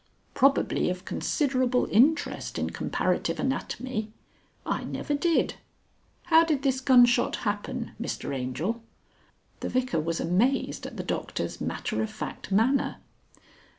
[0.33, 4.11] Probably of considerable interest in comparative anatomy.
[4.65, 5.57] I never did!
[6.23, 8.81] How did this gunshot happen, Mr Angel?"
[9.59, 12.97] The Vicar was amazed at the Doctor's matter of fact manner.